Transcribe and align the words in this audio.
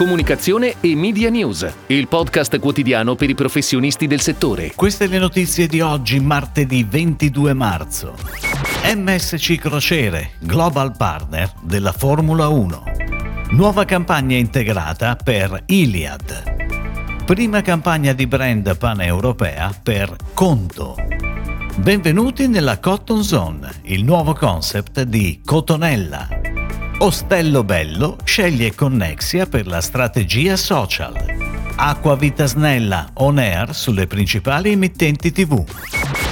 Comunicazione 0.00 0.76
e 0.80 0.96
Media 0.96 1.28
News, 1.28 1.70
il 1.88 2.08
podcast 2.08 2.58
quotidiano 2.58 3.16
per 3.16 3.28
i 3.28 3.34
professionisti 3.34 4.06
del 4.06 4.22
settore. 4.22 4.72
Queste 4.74 5.06
le 5.06 5.18
notizie 5.18 5.66
di 5.66 5.82
oggi, 5.82 6.20
martedì 6.20 6.86
22 6.88 7.52
marzo. 7.52 8.14
MSC 8.82 9.56
Crociere, 9.56 10.30
Global 10.38 10.96
Partner 10.96 11.52
della 11.60 11.92
Formula 11.92 12.48
1. 12.48 12.82
Nuova 13.50 13.84
campagna 13.84 14.38
integrata 14.38 15.16
per 15.16 15.64
Iliad. 15.66 17.24
Prima 17.26 17.60
campagna 17.60 18.14
di 18.14 18.26
brand 18.26 18.74
paneuropea 18.78 19.78
per 19.82 20.16
Conto. 20.32 20.96
Benvenuti 21.76 22.48
nella 22.48 22.78
Cotton 22.78 23.22
Zone, 23.22 23.70
il 23.82 24.02
nuovo 24.02 24.32
concept 24.32 25.02
di 25.02 25.42
Cotonella. 25.44 26.39
Ostello 27.02 27.64
Bello 27.64 28.18
sceglie 28.24 28.74
Connexia 28.74 29.46
per 29.46 29.66
la 29.66 29.80
strategia 29.80 30.54
social. 30.54 31.14
Acqua 31.76 32.14
Vita 32.14 32.44
Snella 32.44 33.08
on 33.14 33.38
air 33.38 33.74
sulle 33.74 34.06
principali 34.06 34.72
emittenti 34.72 35.32
TV. 35.32 35.64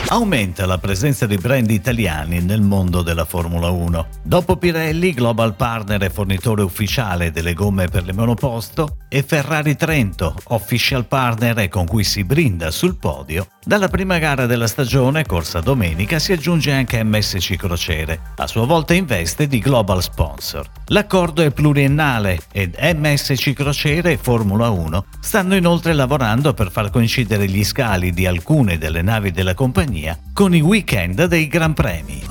Aumenta 0.08 0.66
la 0.66 0.76
presenza 0.76 1.24
di 1.24 1.38
brand 1.38 1.70
italiani 1.70 2.42
nel 2.42 2.60
mondo 2.60 3.00
della 3.00 3.24
Formula 3.24 3.70
1. 3.70 4.08
Dopo 4.22 4.56
Pirelli, 4.56 5.14
global 5.14 5.56
partner 5.56 6.02
e 6.02 6.10
fornitore 6.10 6.60
ufficiale 6.60 7.30
delle 7.30 7.54
gomme 7.54 7.88
per 7.88 8.04
le 8.04 8.12
monoposto, 8.12 8.98
e 9.08 9.22
Ferrari 9.22 9.74
Trento, 9.74 10.34
official 10.48 11.06
partner 11.06 11.68
con 11.68 11.86
cui 11.86 12.04
si 12.04 12.24
brinda 12.24 12.70
sul 12.70 12.96
podio, 12.96 13.48
dalla 13.64 13.88
prima 13.88 14.18
gara 14.18 14.46
della 14.46 14.66
stagione, 14.66 15.24
corsa 15.24 15.60
domenica, 15.60 16.18
si 16.18 16.32
aggiunge 16.32 16.72
anche 16.72 17.02
MSC 17.02 17.56
Crociere, 17.56 18.20
a 18.36 18.46
sua 18.46 18.66
volta 18.66 18.94
in 18.94 19.06
veste 19.06 19.46
di 19.46 19.58
global 19.58 20.02
sponsor. 20.02 20.68
L'accordo 20.86 21.42
è 21.42 21.50
pluriennale 21.50 22.40
ed 22.52 22.76
MSC 22.78 23.52
Crociere 23.52 24.12
e 24.12 24.18
Formula 24.18 24.70
1 24.70 25.04
stanno 25.20 25.56
inoltre 25.56 25.92
lavorando 25.92 26.54
per 26.54 26.70
far 26.70 26.90
coincidere 26.90 27.46
gli 27.48 27.64
scali 27.64 28.12
di 28.12 28.26
alcune 28.26 28.78
delle 28.78 29.02
navi 29.02 29.30
della 29.30 29.54
compagnia 29.54 30.18
con 30.32 30.54
i 30.54 30.60
weekend 30.60 31.24
dei 31.24 31.48
Gran 31.48 31.74
Premi. 31.74 32.22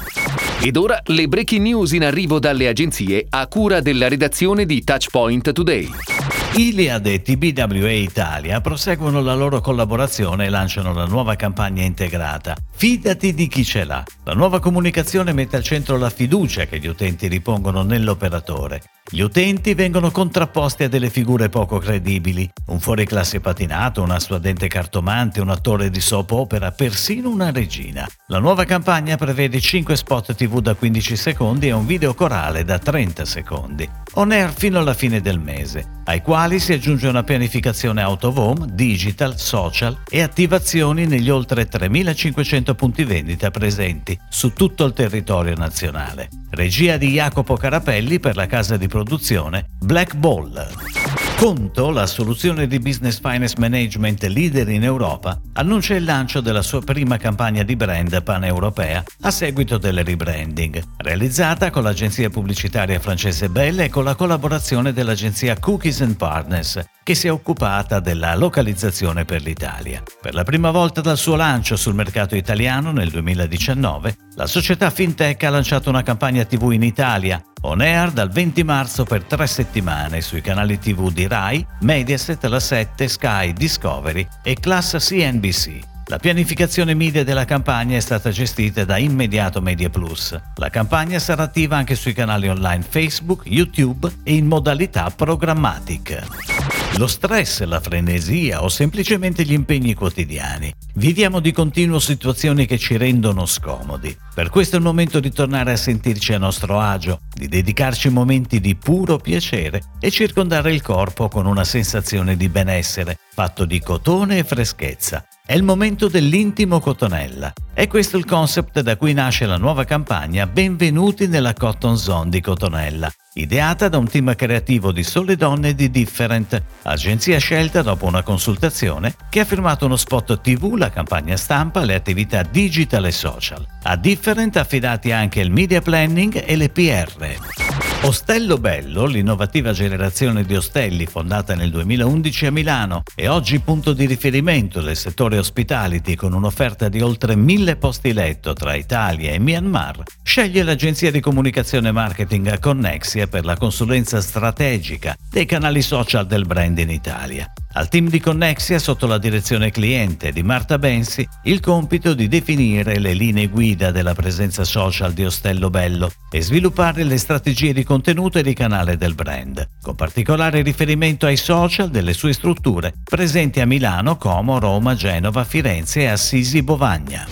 Ed 0.60 0.76
ora 0.76 1.00
le 1.06 1.28
breaking 1.28 1.62
news 1.62 1.92
in 1.92 2.04
arrivo 2.04 2.40
dalle 2.40 2.68
agenzie 2.68 3.28
a 3.30 3.46
cura 3.48 3.80
della 3.80 4.08
redazione 4.08 4.66
di 4.66 4.84
Touchpoint 4.84 5.52
Today. 5.52 6.47
Iliad 6.58 7.06
e 7.06 7.22
TBWA 7.22 7.92
Italia 7.92 8.60
proseguono 8.62 9.22
la 9.22 9.36
loro 9.36 9.62
collaborazione 9.62 10.46
e 10.46 10.50
lanciano 10.50 10.92
la 10.92 11.06
nuova 11.06 11.36
campagna 11.36 11.84
integrata. 11.84 12.56
Fidati 12.72 13.36
di 13.36 13.48
chi 13.48 13.64
ce 13.64 13.84
l'ha. 13.84 14.04
La 14.24 14.34
nuova 14.34 14.60
comunicazione 14.60 15.34
mette 15.34 15.56
al 15.56 15.64
centro 15.64 15.98
la 15.98 16.10
fiducia 16.10 16.66
che 16.66 16.80
gli 16.80 16.88
utenti 16.88 17.28
ripongono 17.28 17.84
nell'operatore. 17.84 18.82
Gli 19.10 19.22
utenti 19.22 19.74
vengono 19.74 20.12
contrapposti 20.12 20.84
a 20.84 20.90
delle 20.90 21.10
figure 21.10 21.48
poco 21.48 21.78
credibili, 21.78 22.50
un 22.68 22.80
fuoriclasse 22.80 23.40
patinato, 23.40 24.02
una 24.02 24.20
studente 24.20 24.68
cartomante, 24.68 25.40
un 25.40 25.50
attore 25.50 25.90
di 25.90 26.02
soap 26.02 26.32
opera, 26.32 26.72
persino 26.72 27.30
una 27.30 27.52
regina. 27.52 28.06
La 28.28 28.40
nuova 28.40 28.66
campagna 28.66 29.16
prevede 29.16 29.62
5 29.62 29.96
spot 29.96 30.36
TV 30.36 30.60
da 30.60 30.74
15 30.74 31.16
secondi 31.16 31.68
e 31.68 31.72
un 31.72 31.86
video 31.86 32.14
corale 32.14 32.66
da 32.66 32.80
30 32.80 33.24
secondi, 33.24 33.90
on 34.16 34.32
air 34.32 34.52
fino 34.52 34.78
alla 34.78 34.94
fine 34.94 35.22
del 35.22 35.40
mese, 35.40 36.02
ai 36.04 36.22
quali 36.22 36.47
si 36.56 36.72
aggiunge 36.72 37.10
una 37.10 37.24
pianificazione 37.24 38.02
out 38.04 38.24
of 38.24 38.38
home, 38.38 38.68
digital, 38.72 39.38
social 39.38 39.98
e 40.10 40.22
attivazioni 40.22 41.06
negli 41.06 41.30
oltre 41.30 41.68
3500 41.68 42.74
punti 42.74 43.04
vendita 43.04 43.52
presenti 43.52 44.18
su 44.30 44.54
tutto 44.54 44.86
il 44.86 44.94
territorio 44.94 45.56
nazionale. 45.56 46.30
Regia 46.52 46.96
di 46.96 47.10
Jacopo 47.12 47.58
Carapelli 47.58 48.20
per 48.20 48.38
la 48.38 48.48
casa 48.48 48.78
di 48.78 48.88
produzione 48.88 49.68
Black 49.78 50.16
Ball. 50.16 51.27
Conto, 51.38 51.92
la 51.92 52.08
soluzione 52.08 52.66
di 52.66 52.80
business 52.80 53.20
finance 53.20 53.54
management 53.60 54.24
leader 54.24 54.68
in 54.70 54.84
Europa, 54.84 55.40
annuncia 55.54 55.94
il 55.94 56.04
lancio 56.04 56.42
della 56.42 56.64
sua 56.64 56.82
prima 56.82 57.18
campagna 57.18 57.62
di 57.62 57.76
brand 57.76 58.24
paneuropea 58.24 59.04
a 59.22 59.30
seguito 59.30 59.78
del 59.78 60.04
rebranding, 60.04 60.84
realizzata 60.98 61.70
con 61.70 61.84
l'agenzia 61.84 62.32
pubblicitaria 62.32 63.00
francese 63.00 63.50
Belle 63.50 63.84
e 63.84 63.90
con 63.90 64.04
la 64.04 64.16
collaborazione 64.16 64.94
dell'agenzia 64.94 65.60
Cookies 65.60 66.16
Partners, 66.18 66.84
che 67.04 67.14
si 67.14 67.28
è 67.28 67.32
occupata 67.32 68.00
della 68.00 68.34
localizzazione 68.36 69.24
per 69.24 69.44
l'Italia. 69.44 70.02
Per 70.20 70.34
la 70.34 70.44
prima 70.44 70.72
volta 70.72 71.02
dal 71.02 71.18
suo 71.18 71.36
lancio 71.36 71.76
sul 71.76 71.94
mercato 71.94 72.36
italiano 72.36 72.92
nel 72.92 73.12
2019, 73.12 74.18
la 74.38 74.46
società 74.46 74.90
FinTech 74.92 75.44
ha 75.44 75.50
lanciato 75.50 75.90
una 75.90 76.04
campagna 76.04 76.46
TV 76.46 76.72
in 76.72 76.84
Italia 76.84 77.42
On 77.62 77.82
air 77.82 78.12
dal 78.12 78.30
20 78.30 78.64
marzo 78.64 79.04
per 79.04 79.24
tre 79.24 79.48
settimane 79.48 80.22
sui 80.22 80.42
canali 80.42 80.78
TV 80.78 81.12
di 81.12 81.28
Rai, 81.28 81.66
Mediaset, 81.82 82.44
La 82.46 82.60
7, 82.60 83.08
Sky, 83.08 83.52
Discovery 83.52 84.26
e 84.44 84.54
Class 84.54 84.96
CNBC. 84.98 85.80
La 86.06 86.20
pianificazione 86.20 86.94
media 86.94 87.24
della 87.24 87.46
campagna 87.46 87.98
è 87.98 88.00
stata 88.00 88.30
gestita 88.30 88.86
da 88.86 88.98
Immediato 88.98 89.60
Media 89.60 89.90
Plus. 89.90 90.40
La 90.56 90.70
campagna 90.70 91.18
sarà 91.18 91.44
attiva 91.44 91.76
anche 91.78 91.96
sui 91.96 92.14
canali 92.14 92.48
online 92.48 92.86
Facebook, 92.88 93.42
YouTube 93.46 94.10
e 94.24 94.36
in 94.36 94.46
modalità 94.46 95.10
programmatic. 95.10 96.77
Lo 96.96 97.06
stress, 97.06 97.62
la 97.64 97.80
frenesia 97.80 98.64
o 98.64 98.70
semplicemente 98.70 99.44
gli 99.44 99.54
impegni 99.54 99.94
quotidiani. 99.94 100.74
Viviamo 100.96 101.40
di 101.40 101.52
continuo 101.52 102.00
situazioni 102.00 102.66
che 102.66 102.80
ci 102.80 102.98
rendono 102.98 103.46
scomodi. 103.46 104.18
Per 104.34 104.50
questo 104.50 104.76
è 104.76 104.80
il 104.80 104.86
momento 104.86 105.20
di 105.20 105.32
tornare 105.32 105.74
a 105.74 105.78
sentirci 105.78 106.34
a 106.34 106.40
nostro 106.40 106.80
agio, 106.80 107.20
di 107.34 107.48
dedicarci 107.48 108.10
momenti 108.10 108.60
di 108.60 108.76
puro 108.76 109.18
piacere 109.18 109.82
e 110.00 110.10
circondare 110.10 110.74
il 110.74 110.82
corpo 110.82 111.28
con 111.28 111.46
una 111.46 111.64
sensazione 111.64 112.36
di 112.36 112.50
benessere, 112.50 113.20
fatto 113.32 113.66
di 113.66 113.80
cotone 113.80 114.40
e 114.40 114.44
freschezza. 114.44 115.24
È 115.48 115.54
il 115.54 115.64
momento 115.64 116.10
dell'intimo 116.10 116.82
Cotonella. 116.82 117.54
È 117.74 117.88
questo 117.88 118.18
il 118.18 118.26
concept 118.26 118.82
da 118.82 118.98
cui 118.98 119.14
nasce 119.14 119.46
la 119.46 119.56
nuova 119.56 119.86
campagna 119.86 120.46
Benvenuti 120.46 121.26
nella 121.28 121.54
Cotton 121.54 121.98
Zone 121.98 122.30
di 122.30 122.42
Cotonella, 122.42 123.10
ideata 123.36 123.88
da 123.88 123.98
un 123.98 124.10
team 124.10 124.36
creativo 124.36 124.92
di 124.92 125.04
sole 125.04 125.38
donne 125.38 125.74
di 125.74 125.90
Different, 125.90 126.62
agenzia 126.82 127.38
scelta 127.38 127.82
dopo 127.82 128.06
una 128.08 128.24
consultazione 128.24 129.16
che 129.30 129.40
ha 129.40 129.46
firmato 129.46 129.86
uno 129.86 129.96
spot 129.96 130.42
TV, 130.42 130.76
la 130.76 130.90
campagna 130.90 131.38
stampa, 131.38 131.86
le 131.86 131.96
attività 131.96 132.44
digital 132.44 133.06
e 133.06 133.12
social. 133.12 133.66
A 133.84 133.96
Different 133.96 134.58
affidati 134.58 135.14
anche 135.14 135.40
il 135.40 135.50
media 135.50 135.80
planning 135.80 136.44
e 136.46 136.58
le 136.58 136.68
PR. 136.68 137.67
Ostello 138.02 138.58
Bello, 138.58 139.06
l'innovativa 139.06 139.74
generazione 139.74 140.44
di 140.44 140.56
ostelli 140.56 141.08
fondata 141.08 141.56
nel 141.56 141.72
2011 141.72 142.46
a 142.46 142.52
Milano 142.52 143.04
e 143.16 143.28
oggi 143.28 143.60
punto 143.60 143.92
di 143.92 144.06
riferimento 144.06 144.82
del 144.82 144.96
settore 144.96 145.38
hospitality 145.38 146.16
con 146.16 146.34
un'offerta 146.34 146.90
di 146.90 147.02
oltre 147.02 147.36
mille 147.36 147.76
posti 147.76 148.14
letto 148.14 148.54
tra 148.54 148.76
Italia 148.76 149.32
e 149.32 149.40
Myanmar, 149.40 150.04
sceglie 150.22 150.64
l'agenzia 150.64 151.12
di 151.12 151.20
comunicazione 151.20 151.90
e 151.90 151.92
marketing 151.92 152.60
Connexia 152.60 153.28
per 153.28 153.44
la 153.44 153.58
consulenza 153.58 154.22
strategica 154.22 155.18
dei 155.30 155.46
canali 155.46 155.82
social 155.82 156.28
del 156.28 156.46
brand 156.46 156.78
in 156.78 156.92
Italia. 156.92 157.52
Al 157.78 157.90
team 157.90 158.10
di 158.10 158.20
Connexia, 158.20 158.80
sotto 158.80 159.06
la 159.06 159.20
direzione 159.20 159.70
cliente 159.70 160.32
di 160.32 160.42
Marta 160.42 160.80
Bensi, 160.80 161.28
il 161.44 161.60
compito 161.60 162.16
di 162.16 162.28
definire 162.28 162.98
le 162.98 163.14
linee 163.14 163.50
guida 163.50 163.92
della 163.92 164.16
presenza 164.16 164.64
social 164.64 165.14
di 165.14 165.24
Ostello 165.24 165.70
Bello 165.70 166.12
e 166.32 166.42
sviluppare 166.42 167.04
le 167.04 167.20
strategie 167.20 167.74
di 167.74 167.84
contenuto 167.84 168.40
e 168.40 168.42
di 168.42 168.56
canale 168.56 168.98
del 168.98 169.14
brand, 169.14 169.64
con 169.80 169.94
particolare 169.94 170.64
riferimento 170.64 171.28
ai 171.28 171.38
social 171.38 171.92
delle 171.92 172.14
sue 172.14 172.34
strutture 172.34 172.96
presenti 173.04 173.60
a 173.60 173.68
Milano, 173.68 174.18
Como, 174.18 174.58
Roma, 174.58 174.96
Genova, 174.96 175.44
Firenze 175.44 176.00
e 176.00 176.08
Assisi 176.08 176.64
Bovagna. 176.64 177.28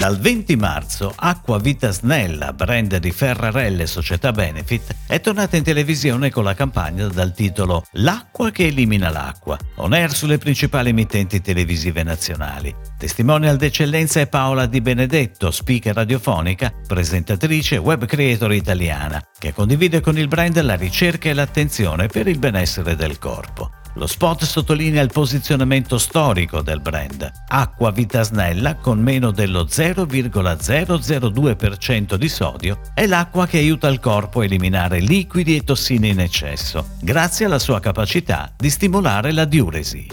Dal 0.00 0.18
20 0.18 0.56
marzo 0.56 1.12
Acqua 1.14 1.58
Vita 1.58 1.90
Snella, 1.90 2.54
brand 2.54 2.96
di 2.96 3.10
Ferrarelle 3.10 3.86
Società 3.86 4.32
Benefit, 4.32 4.96
è 5.06 5.20
tornata 5.20 5.58
in 5.58 5.62
televisione 5.62 6.30
con 6.30 6.42
la 6.42 6.54
campagna 6.54 7.06
dal 7.08 7.34
titolo 7.34 7.84
L'acqua 7.92 8.50
che 8.50 8.68
elimina 8.68 9.10
l'acqua, 9.10 9.58
on 9.74 9.92
air 9.92 10.10
sulle 10.10 10.38
principali 10.38 10.88
emittenti 10.88 11.42
televisive 11.42 12.02
nazionali. 12.02 12.74
Testimonial 12.96 13.58
d'eccellenza 13.58 14.20
è 14.20 14.26
Paola 14.26 14.64
Di 14.64 14.80
Benedetto, 14.80 15.50
speaker 15.50 15.94
radiofonica, 15.94 16.72
presentatrice 16.86 17.74
e 17.74 17.78
web 17.78 18.06
creator 18.06 18.54
italiana, 18.54 19.22
che 19.38 19.52
condivide 19.52 20.00
con 20.00 20.16
il 20.16 20.28
brand 20.28 20.58
la 20.62 20.76
ricerca 20.76 21.28
e 21.28 21.34
l'attenzione 21.34 22.06
per 22.06 22.26
il 22.26 22.38
benessere 22.38 22.96
del 22.96 23.18
corpo. 23.18 23.79
Lo 23.94 24.06
spot 24.06 24.44
sottolinea 24.44 25.02
il 25.02 25.10
posizionamento 25.12 25.98
storico 25.98 26.62
del 26.62 26.80
brand. 26.80 27.28
Acqua 27.48 27.90
Vita 27.90 28.22
Snella 28.22 28.76
con 28.76 29.00
meno 29.00 29.32
dello 29.32 29.64
0,002% 29.64 32.14
di 32.14 32.28
sodio 32.28 32.80
è 32.94 33.06
l'acqua 33.06 33.46
che 33.46 33.58
aiuta 33.58 33.88
il 33.88 34.00
corpo 34.00 34.40
a 34.40 34.44
eliminare 34.44 35.00
liquidi 35.00 35.56
e 35.56 35.64
tossine 35.64 36.08
in 36.08 36.20
eccesso, 36.20 36.90
grazie 37.00 37.44
alla 37.46 37.58
sua 37.58 37.80
capacità 37.80 38.52
di 38.56 38.70
stimolare 38.70 39.32
la 39.32 39.44
diuresi. 39.44 40.06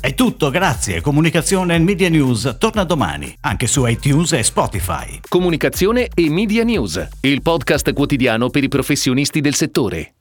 È 0.00 0.14
tutto, 0.14 0.48
grazie. 0.50 1.00
Comunicazione 1.00 1.76
e 1.76 1.78
Media 1.78 2.10
News 2.10 2.56
torna 2.58 2.84
domani, 2.84 3.34
anche 3.40 3.66
su 3.66 3.86
iTunes 3.86 4.32
e 4.32 4.42
Spotify. 4.42 5.20
Comunicazione 5.26 6.08
e 6.14 6.28
Media 6.28 6.62
News, 6.62 7.08
il 7.20 7.40
podcast 7.40 7.94
quotidiano 7.94 8.50
per 8.50 8.64
i 8.64 8.68
professionisti 8.68 9.40
del 9.40 9.54
settore. 9.54 10.16